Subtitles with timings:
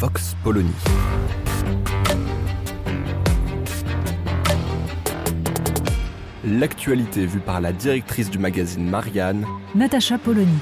[0.00, 0.72] Vox Polony.
[6.42, 10.56] L'actualité vue par la directrice du magazine Marianne, Natacha Polony.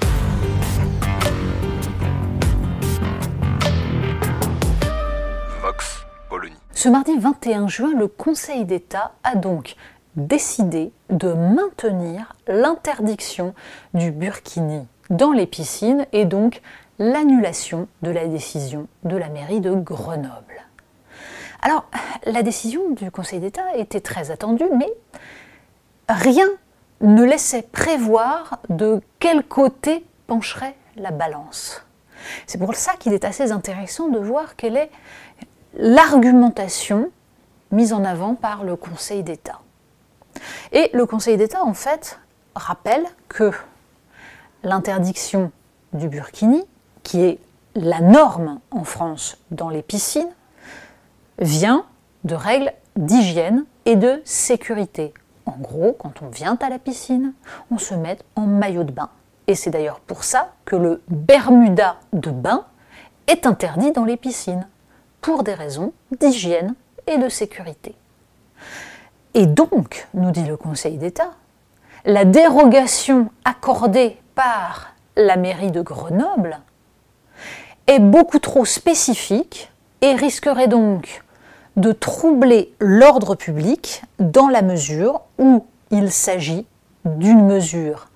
[5.63, 6.57] Vox Polony.
[6.73, 9.77] Ce mardi 21 juin, le Conseil d'État a donc
[10.17, 13.55] décidé de maintenir l'interdiction
[13.95, 16.61] du burkini dans les piscines et donc
[16.99, 20.67] l'annulation de la décision de la mairie de Grenoble.
[21.63, 21.87] Alors,
[22.25, 24.91] la décision du Conseil d'État était très attendue, mais
[26.09, 26.47] rien
[27.01, 31.85] ne laissait prévoir de quel côté pencherait la balance.
[32.47, 34.91] C'est pour ça qu'il est assez intéressant de voir quelle est
[35.75, 37.11] l'argumentation
[37.71, 39.61] mise en avant par le Conseil d'État.
[40.73, 42.19] Et le Conseil d'État, en fait,
[42.55, 43.53] rappelle que
[44.63, 45.53] l'interdiction
[45.93, 46.65] du burkini,
[47.09, 47.39] qui est
[47.75, 50.29] la norme en France dans les piscines,
[51.39, 51.87] vient
[52.25, 55.15] de règles d'hygiène et de sécurité.
[55.47, 57.33] En gros, quand on vient à la piscine,
[57.71, 59.09] on se met en maillot de bain.
[59.47, 62.67] Et c'est d'ailleurs pour ça que le Bermuda de bain
[63.27, 64.69] est interdit dans les piscines,
[65.23, 66.75] pour des raisons d'hygiène
[67.07, 67.95] et de sécurité.
[69.33, 71.31] Et donc, nous dit le Conseil d'État,
[72.05, 76.61] la dérogation accordée par la mairie de Grenoble
[77.89, 79.73] est beaucoup trop spécifique
[80.03, 81.25] et risquerait donc
[81.77, 86.67] de troubler l'ordre public dans la mesure où il s'agit
[87.05, 88.09] d'une mesure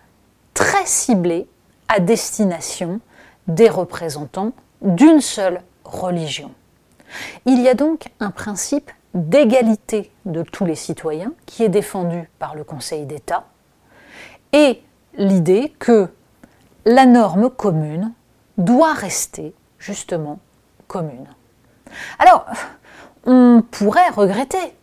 [0.55, 1.49] très ciblée
[1.89, 3.01] à destination
[3.49, 4.53] des représentants
[4.83, 6.53] d'une seule religion.
[7.47, 12.55] Il y a donc un principe d'égalité de tous les citoyens qui est défendu par
[12.55, 13.47] le Conseil d'État
[14.53, 14.83] et
[15.17, 16.09] l'idée que
[16.85, 18.13] la norme commune
[18.59, 20.39] doit rester justement
[20.87, 21.27] commune.
[22.19, 22.47] Alors,
[23.27, 24.75] on pourrait regretter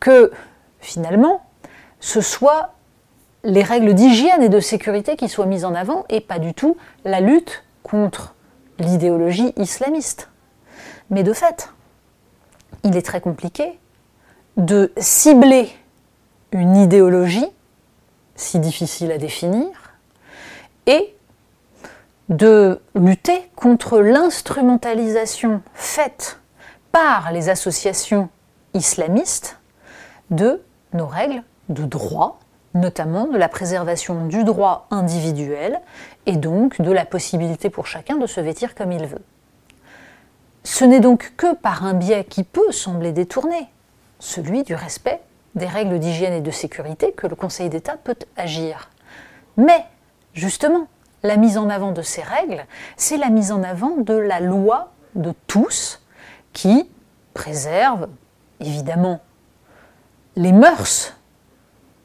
[0.00, 0.32] que
[0.80, 1.42] finalement
[2.00, 2.74] ce soit
[3.44, 6.76] les règles d'hygiène et de sécurité qui soient mises en avant et pas du tout
[7.04, 8.34] la lutte contre
[8.78, 10.28] l'idéologie islamiste.
[11.10, 11.70] Mais de fait,
[12.82, 13.78] il est très compliqué
[14.56, 15.70] de cibler
[16.52, 17.46] une idéologie
[18.34, 19.68] si difficile à définir
[20.86, 21.13] et
[22.28, 26.40] de lutter contre l'instrumentalisation faite
[26.92, 28.28] par les associations
[28.72, 29.58] islamistes
[30.30, 30.62] de
[30.92, 32.40] nos règles de droit,
[32.72, 35.80] notamment de la préservation du droit individuel
[36.26, 39.22] et donc de la possibilité pour chacun de se vêtir comme il veut.
[40.64, 43.68] Ce n'est donc que par un biais qui peut sembler détourné,
[44.18, 45.20] celui du respect
[45.54, 48.90] des règles d'hygiène et de sécurité, que le Conseil d'État peut agir.
[49.56, 49.84] Mais,
[50.32, 50.88] justement,
[51.24, 52.64] la mise en avant de ces règles,
[52.96, 56.02] c'est la mise en avant de la loi de tous
[56.52, 56.88] qui
[57.32, 58.08] préserve,
[58.60, 59.20] évidemment,
[60.36, 61.14] les mœurs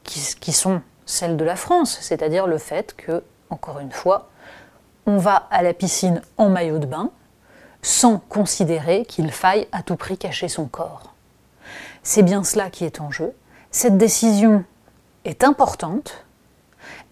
[0.04, 4.30] qui, sont celles de la France, c'est-à-dire le fait que, encore une fois,
[5.06, 7.10] on va à la piscine en maillot de bain,
[7.82, 11.14] sans considérer qu'il faille à tout prix cacher son corps.
[12.02, 13.32] C'est bien cela qui est en jeu.
[13.70, 14.64] Cette décision
[15.24, 16.24] est importante.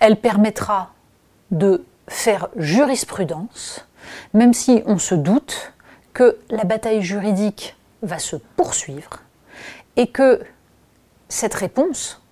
[0.00, 0.92] Elle permettra
[1.50, 3.86] de faire jurisprudence,
[4.34, 5.72] même si on se doute
[6.12, 9.20] que la bataille juridique va se poursuivre
[9.96, 10.40] et que
[11.28, 12.22] cette réponse,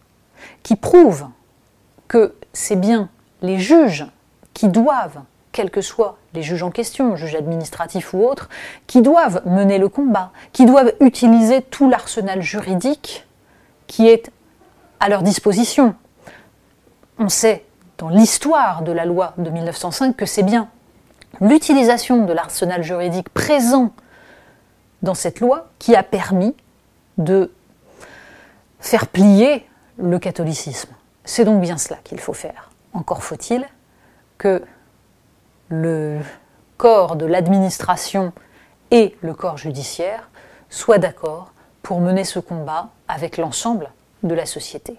[0.63, 1.27] qui prouve
[2.09, 3.11] que c'est bien
[3.43, 4.07] les juges
[4.55, 5.23] qui doivent
[5.53, 8.49] quels que soient les juges en question, juges administratifs ou autres,
[8.87, 13.27] qui doivent mener le combat, qui doivent utiliser tout l'arsenal juridique
[13.87, 14.31] qui est
[15.01, 15.95] à leur disposition.
[17.19, 17.65] On sait
[17.99, 20.69] dans l'histoire de la loi de 1905 que c'est bien
[21.41, 23.93] l'utilisation de l'arsenal juridique présent
[25.03, 26.55] dans cette loi qui a permis
[27.19, 27.53] de
[28.81, 29.67] faire plier
[29.99, 30.91] le catholicisme.
[31.25, 32.71] C'est donc bien cela qu'il faut faire.
[32.93, 33.67] Encore faut-il
[34.39, 34.63] que
[35.69, 36.21] le
[36.77, 38.33] corps de l'administration
[38.91, 40.29] et le corps judiciaire
[40.71, 41.53] soient d'accord
[41.83, 43.91] pour mener ce combat avec l'ensemble
[44.23, 44.99] de la société.